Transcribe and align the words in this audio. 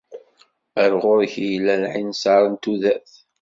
Ar 0.81 0.91
ɣur-k 1.03 1.33
i 1.43 1.45
yella 1.51 1.73
lɛinser 1.83 2.43
n 2.47 2.55
tudert. 2.55 3.13